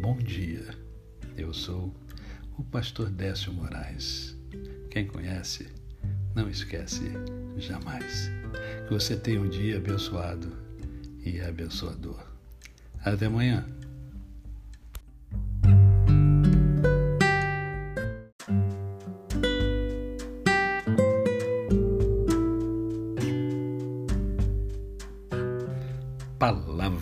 bom 0.00 0.16
dia. 0.16 0.64
Eu 1.36 1.52
sou 1.52 1.94
o 2.56 2.64
pastor 2.64 3.10
Décio 3.10 3.52
Moraes 3.52 4.36
quem 4.90 5.06
conhece, 5.06 5.68
não 6.34 6.50
esquece 6.50 7.12
jamais. 7.56 8.28
Que 8.86 8.92
você 8.92 9.16
tenha 9.16 9.40
um 9.40 9.48
dia 9.48 9.76
abençoado 9.76 10.52
e 11.24 11.40
abençoador. 11.40 12.20
Até 13.04 13.26
amanhã. 13.26 13.64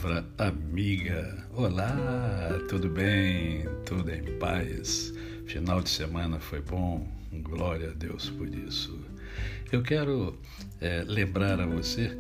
Palavra 0.09 0.27
amiga. 0.39 1.47
Olá, 1.53 2.59
tudo 2.67 2.89
bem? 2.89 3.65
Tudo 3.85 4.11
em 4.11 4.39
paz? 4.39 5.13
Final 5.45 5.83
de 5.83 5.91
semana 5.91 6.41
foi 6.41 6.63
bom? 6.63 7.07
Glória 7.43 7.91
a 7.91 7.93
Deus 7.93 8.31
por 8.31 8.49
isso. 8.49 8.99
Eu 9.71 9.83
quero 9.83 10.39
é, 10.81 11.05
lembrar 11.07 11.61
a 11.61 11.67
você 11.67 12.19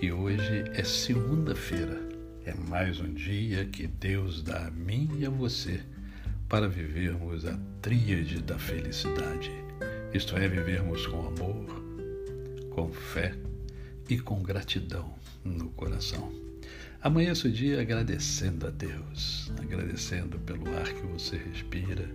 que 0.00 0.10
hoje 0.10 0.64
é 0.72 0.82
segunda-feira. 0.82 2.08
É 2.46 2.54
mais 2.54 3.00
um 3.00 3.12
dia 3.12 3.66
que 3.66 3.86
Deus 3.86 4.42
dá 4.42 4.68
a 4.68 4.70
mim 4.70 5.10
e 5.18 5.26
a 5.26 5.30
você 5.30 5.82
para 6.48 6.66
vivermos 6.66 7.44
a 7.44 7.58
tríade 7.82 8.40
da 8.40 8.58
felicidade. 8.58 9.50
Isto 10.14 10.38
é, 10.38 10.48
vivermos 10.48 11.06
com 11.06 11.18
amor, 11.18 11.82
com 12.70 12.90
fé 12.90 13.34
e 14.08 14.18
com 14.18 14.42
gratidão 14.42 15.14
no 15.44 15.68
coração. 15.72 16.45
Amanheça 17.06 17.46
o 17.46 17.50
dia 17.52 17.80
agradecendo 17.80 18.66
a 18.66 18.70
Deus, 18.70 19.52
agradecendo 19.62 20.40
pelo 20.40 20.76
ar 20.76 20.92
que 20.92 21.06
você 21.06 21.36
respira, 21.36 22.10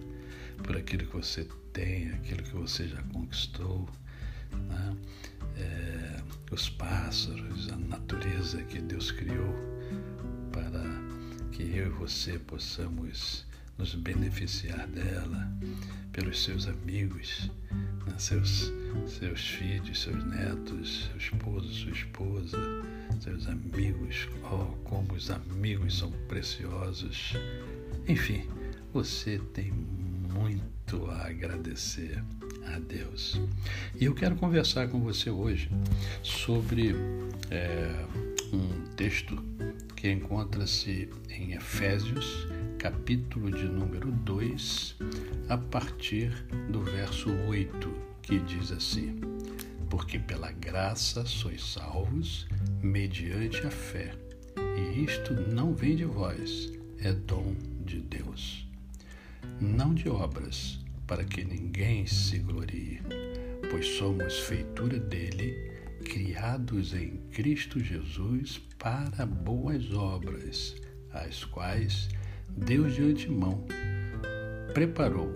por 0.62 0.76
aquilo 0.76 1.08
que 1.08 1.16
você 1.16 1.48
tem, 1.72 2.12
aquilo 2.12 2.44
que 2.44 2.54
você 2.54 2.90
já 2.90 3.02
conquistou, 3.04 3.88
né? 4.52 4.98
é, 5.56 6.22
os 6.52 6.68
pássaros, 6.72 7.72
a 7.72 7.78
natureza 7.78 8.62
que 8.64 8.82
Deus 8.82 9.12
criou 9.12 9.56
para 10.52 10.84
que 11.54 11.64
eu 11.74 11.88
e 11.88 11.90
você 11.92 12.38
possamos 12.40 13.46
nos 13.78 13.96
beneficiar 13.96 14.88
dela, 14.88 15.50
pelos 16.12 16.44
seus 16.44 16.68
amigos, 16.68 17.50
né? 18.06 18.14
seus, 18.18 18.74
seus 19.08 19.40
filhos, 19.40 20.02
seus 20.02 20.22
netos, 20.26 21.06
seu 21.06 21.18
esposo, 21.18 21.74
sua 21.74 21.92
esposa, 21.92 22.58
seus 23.22 23.48
amigos, 23.48 24.28
oh, 24.52 24.66
como 24.84 25.14
os 25.14 25.30
amigos 25.30 26.00
são 26.00 26.12
preciosos. 26.28 27.34
Enfim, 28.08 28.48
você 28.92 29.40
tem 29.54 29.72
muito 29.72 31.06
a 31.08 31.28
agradecer 31.28 32.24
a 32.66 32.80
Deus. 32.80 33.40
E 34.00 34.06
eu 34.06 34.16
quero 34.16 34.36
conversar 34.36 34.88
com 34.88 35.00
você 35.00 35.30
hoje 35.30 35.70
sobre 36.24 36.96
é, 37.52 38.06
um 38.52 38.96
texto 38.96 39.38
que 39.96 40.10
encontra-se 40.12 41.08
em 41.30 41.54
Efésios, 41.54 42.48
capítulo 42.80 43.52
de 43.52 43.66
número 43.66 44.12
2, 44.12 44.96
a 45.48 45.58
partir 45.60 46.32
do 46.72 46.82
verso 46.82 47.30
8, 47.48 47.94
que 48.24 48.40
diz 48.40 48.72
assim: 48.72 49.31
Porque 49.92 50.18
pela 50.18 50.54
graça 50.54 51.26
sois 51.26 51.62
salvos, 51.62 52.48
mediante 52.82 53.60
a 53.68 53.70
fé, 53.70 54.16
e 54.78 55.04
isto 55.04 55.34
não 55.34 55.76
vem 55.76 55.98
de 55.98 56.06
vós, 56.06 56.72
é 57.00 57.12
dom 57.12 57.54
de 57.86 58.00
Deus. 58.00 58.66
Não 59.60 59.94
de 59.94 60.08
obras, 60.08 60.80
para 61.06 61.26
que 61.26 61.44
ninguém 61.44 62.08
se 62.08 62.40
glorie, 62.40 63.02
pois 63.70 63.86
somos 63.98 64.40
feitura 64.40 64.98
dele, 64.98 65.70
criados 66.06 66.94
em 66.94 67.18
Cristo 67.34 67.78
Jesus 67.78 68.60
para 68.80 69.26
boas 69.26 69.92
obras, 69.94 70.74
as 71.12 71.44
quais 71.44 72.08
Deus 72.48 72.96
de 72.96 73.04
antemão 73.04 73.66
preparou 74.74 75.30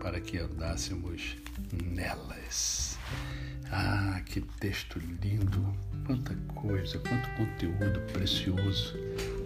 para 0.00 0.20
que 0.20 0.38
andássemos 0.38 1.36
nelas. 1.84 2.95
Ah, 3.70 4.20
que 4.24 4.40
texto 4.40 4.98
lindo! 4.98 5.74
Quanta 6.06 6.34
coisa, 6.54 6.98
quanto 7.00 7.28
conteúdo 7.30 8.00
precioso 8.12 8.94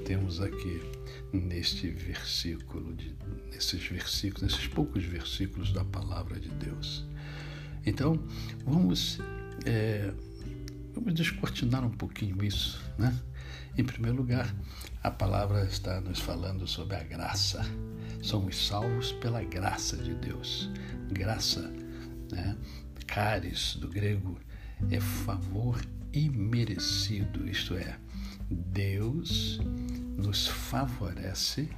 temos 0.04 0.40
aqui 0.40 0.83
neste 1.33 1.88
versículo, 1.88 2.94
de, 2.94 3.14
nesses 3.50 3.83
versículos, 3.87 4.42
nesses 4.42 4.66
poucos 4.66 5.04
versículos 5.04 5.72
da 5.72 5.85
palavra 5.85 6.38
de 6.38 6.50
Deus. 6.50 7.06
Então, 7.87 8.22
vamos, 8.64 9.18
é, 9.64 10.12
vamos 10.94 11.14
descortinar 11.14 11.85
um 11.85 11.90
pouquinho 11.90 12.44
isso, 12.44 12.80
né? 12.98 13.16
Em 13.78 13.85
primeiro 13.85 14.18
lugar, 14.18 14.54
a 15.02 15.11
palavra 15.11 15.64
está 15.64 16.00
nos 16.00 16.18
falando 16.18 16.66
sobre 16.66 16.96
a 16.96 17.02
graça. 17.02 17.64
Somos 18.20 18.66
salvos 18.66 19.12
pela 19.12 19.42
graça 19.42 19.96
de 19.96 20.14
Deus. 20.14 20.68
Graça, 21.11 21.62
né? 22.30 22.56
Caris, 23.12 23.75
do 23.75 23.88
grego, 23.88 24.38
é 24.90 25.01
favor 25.01 25.81
imerecido, 26.12 27.49
isto 27.49 27.75
é, 27.75 27.99
Deus 28.49 29.59
nos 30.16 30.46
favorece 30.46 31.68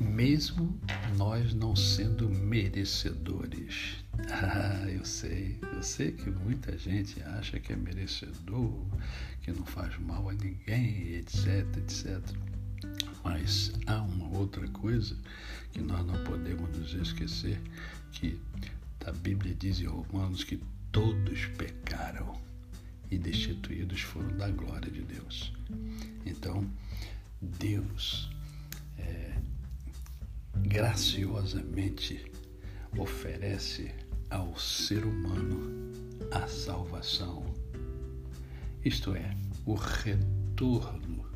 mesmo 0.00 0.78
nós 1.16 1.54
não 1.54 1.76
sendo 1.76 2.28
merecedores. 2.28 4.02
Ah, 4.30 4.86
eu 4.90 5.04
sei, 5.06 5.58
eu 5.74 5.82
sei 5.82 6.12
que 6.12 6.30
muita 6.30 6.76
gente 6.76 7.22
acha 7.22 7.58
que 7.58 7.72
é 7.72 7.76
merecedor, 7.76 8.84
que 9.40 9.50
não 9.50 9.64
faz 9.64 9.98
mal 9.98 10.28
a 10.28 10.34
ninguém, 10.34 11.14
etc, 11.14 11.66
etc. 11.78 12.20
Mas 13.24 13.72
há 13.86 14.02
uma 14.02 14.28
outra 14.36 14.68
coisa 14.68 15.16
que 15.72 15.80
nós 15.80 16.04
não 16.06 16.22
podemos 16.24 16.76
nos 16.76 16.92
esquecer, 16.92 17.58
que 18.12 18.38
a 19.06 19.12
Bíblia 19.12 19.54
diz 19.54 19.80
em 19.80 19.86
Romanos 19.86 20.44
que 20.44 20.60
todos 20.90 21.46
pecaram 21.58 22.40
e 23.10 23.18
destituídos 23.18 24.00
foram 24.00 24.36
da 24.36 24.48
glória 24.48 24.90
de 24.90 25.02
Deus. 25.02 25.52
Então, 26.24 26.68
Deus 27.40 28.30
é, 28.98 29.36
graciosamente 30.68 32.30
oferece 32.96 33.92
ao 34.30 34.56
ser 34.58 35.04
humano 35.04 35.60
a 36.30 36.46
salvação, 36.46 37.44
isto 38.84 39.14
é, 39.14 39.36
o 39.66 39.74
retorno 39.74 41.26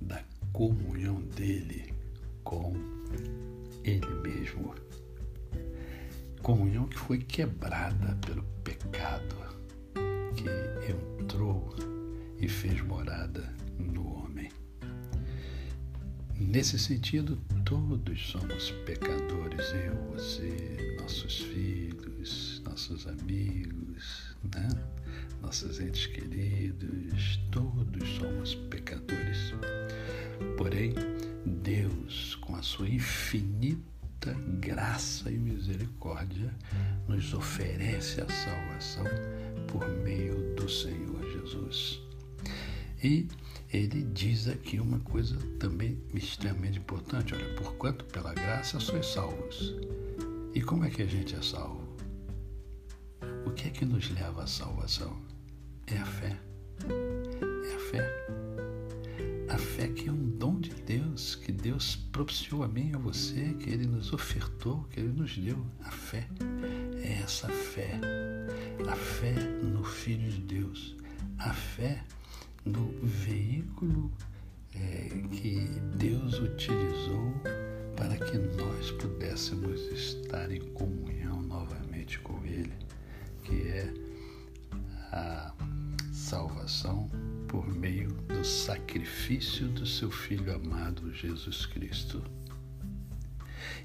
da 0.00 0.24
comunhão 0.52 1.20
dele 1.22 1.94
com 2.42 2.72
ele 3.84 4.08
mesmo. 4.22 4.74
Comunhão 6.42 6.86
que 6.86 6.98
foi 6.98 7.18
quebrada 7.18 8.16
pelo 8.26 8.42
pecado 8.64 9.36
que 10.34 10.90
entrou 10.90 11.74
e 12.38 12.48
fez 12.48 12.80
morada 12.80 13.54
no 13.78 14.06
homem. 14.16 14.50
Nesse 16.34 16.78
sentido, 16.78 17.36
todos 17.64 18.30
somos 18.30 18.70
pecadores, 18.86 19.66
eu, 19.74 19.94
você, 20.12 20.96
nossos 20.98 21.40
filhos, 21.40 22.62
nossos 22.64 23.06
amigos, 23.06 24.34
né? 24.54 24.68
nossos 25.42 25.78
entes 25.78 26.06
queridos, 26.06 27.38
todos 27.50 28.08
somos 28.16 28.54
pecadores. 28.54 29.52
Porém, 30.56 30.94
Deus, 31.44 32.36
com 32.36 32.56
a 32.56 32.62
sua 32.62 32.88
infinita 32.88 33.99
graça 34.60 35.30
e 35.30 35.38
misericórdia, 35.38 36.52
nos 37.08 37.32
oferece 37.32 38.20
a 38.20 38.28
salvação 38.28 39.04
por 39.66 39.88
meio 40.02 40.54
do 40.54 40.68
Senhor 40.68 41.22
Jesus. 41.32 42.00
E 43.02 43.26
ele 43.72 44.02
diz 44.12 44.46
aqui 44.46 44.78
uma 44.78 44.98
coisa 45.00 45.36
também 45.58 45.98
extremamente 46.12 46.78
importante: 46.78 47.34
olha, 47.34 47.54
porquanto 47.54 48.04
pela 48.06 48.34
graça 48.34 48.78
sois 48.78 49.06
salvos. 49.06 49.74
E 50.54 50.60
como 50.60 50.84
é 50.84 50.90
que 50.90 51.02
a 51.02 51.06
gente 51.06 51.34
é 51.34 51.42
salvo? 51.42 51.88
O 53.46 53.52
que 53.52 53.68
é 53.68 53.70
que 53.70 53.84
nos 53.84 54.10
leva 54.10 54.42
à 54.42 54.46
salvação? 54.46 55.16
É 55.86 55.96
a 55.96 56.04
fé. 56.06 56.36
É 56.88 57.74
a 57.74 57.78
fé. 57.90 58.26
A 59.48 59.58
fé 59.58 59.88
que 59.88 60.08
é 60.08 60.12
um 60.12 60.19
propiciou 62.20 62.62
a 62.62 62.68
mim 62.68 62.90
e 62.90 62.94
a 62.94 62.98
você, 62.98 63.54
que 63.58 63.70
Ele 63.70 63.86
nos 63.86 64.12
ofertou, 64.12 64.84
que 64.90 65.00
Ele 65.00 65.08
nos 65.08 65.38
deu. 65.38 65.64
A 65.82 65.90
fé. 65.90 66.28
É 67.02 67.22
essa 67.22 67.48
fé 67.48 67.98
a 68.86 68.96
fé 68.96 69.32
no 69.62 69.82
Filho 69.82 70.30
de 70.30 70.40
Deus, 70.40 70.96
a 71.38 71.52
fé 71.52 72.02
no 72.64 72.92
veículo 73.02 74.12
é, 74.74 75.08
que 75.30 75.60
Deus 75.96 76.38
utilizou 76.40 77.32
para 77.96 78.16
que 78.16 78.36
nós 78.36 78.90
pudéssemos 78.92 79.80
estar 79.92 80.50
em 80.50 80.60
comunhão 80.72 81.40
novamente 81.40 82.18
com 82.18 82.44
Ele, 82.44 82.74
que 83.44 83.62
é 83.62 83.94
a 85.12 85.54
salvação 86.12 87.08
por 87.50 87.66
meio 87.74 88.12
do 88.28 88.44
sacrifício 88.44 89.66
do 89.66 89.84
seu 89.84 90.08
Filho 90.08 90.54
amado 90.54 91.12
Jesus 91.12 91.66
Cristo. 91.66 92.22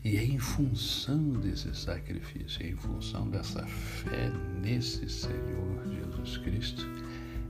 E 0.03 0.17
é 0.17 0.23
em 0.23 0.37
função 0.37 1.33
desse 1.33 1.73
sacrifício, 1.75 2.63
é 2.63 2.69
em 2.69 2.75
função 2.75 3.27
dessa 3.27 3.65
fé 3.65 4.31
nesse 4.61 5.09
Senhor 5.09 5.83
Jesus 5.89 6.37
Cristo, 6.37 6.87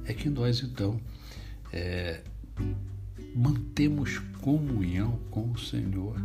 é 0.05 0.13
que 0.13 0.29
nós 0.29 0.63
então 0.63 0.97
é, 1.73 2.21
mantemos 3.35 4.19
comunhão 4.39 5.19
com 5.29 5.51
o 5.51 5.59
Senhor. 5.59 6.15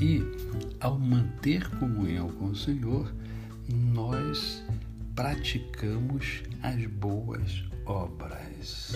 E 0.00 0.22
ao 0.80 0.98
manter 0.98 1.68
comunhão 1.78 2.32
com 2.32 2.46
o 2.46 2.56
Senhor, 2.56 3.14
nós 3.68 4.60
praticamos 5.14 6.42
as 6.62 6.84
boas 6.86 7.69
obras. 7.86 8.94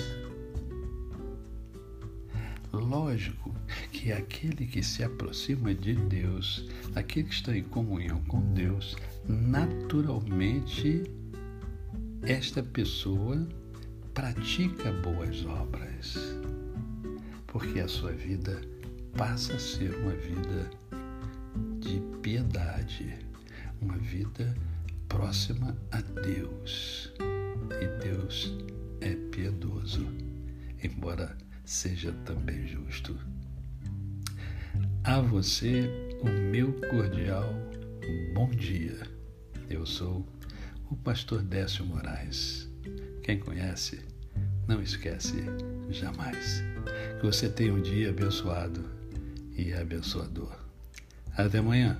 Lógico 2.73 3.55
que 3.92 4.12
aquele 4.12 4.66
que 4.66 4.83
se 4.83 5.05
aproxima 5.05 5.73
de 5.73 5.94
Deus, 5.94 6.68
aquele 6.94 7.29
que 7.29 7.35
está 7.35 7.57
em 7.57 7.62
comunhão 7.62 8.20
com 8.25 8.40
Deus, 8.53 8.97
naturalmente 9.29 11.05
esta 12.23 12.62
pessoa 12.62 13.47
pratica 14.12 14.92
boas 14.92 15.44
obras, 15.44 16.16
porque 17.47 17.81
a 17.81 17.88
sua 17.88 18.12
vida 18.12 18.61
passa 19.16 19.55
a 19.55 19.59
ser 19.59 19.94
uma 19.97 20.12
vida 20.12 20.70
de 21.79 22.01
piedade, 22.23 23.18
uma 23.81 23.97
vida 23.97 24.55
próxima 25.09 25.77
a 25.92 26.01
Deus. 26.01 27.12
E 27.81 27.87
Deus 28.03 28.57
é 29.00 29.14
piedoso, 29.31 30.07
embora 30.83 31.37
seja 31.64 32.12
também 32.24 32.66
justo. 32.66 33.18
A 35.05 35.20
você, 35.20 35.88
o 36.20 36.29
meu 36.50 36.72
cordial 36.90 37.64
bom 38.35 38.50
dia. 38.50 38.98
Eu 39.70 39.87
sou 39.87 40.27
o 40.90 40.96
pastor 40.96 41.42
Décio 41.42 41.87
Moraes. 41.87 42.68
Quem 43.22 43.38
conhece, 43.38 44.00
não 44.66 44.83
esquece 44.83 45.44
jamais. 45.90 46.62
Que 47.20 47.27
você 47.27 47.48
tenha 47.48 47.72
um 47.72 47.81
dia 47.81 48.11
abençoado 48.11 48.85
e 49.57 49.72
abençoador. 49.72 50.59
Até 51.37 51.59
amanhã. 51.59 51.98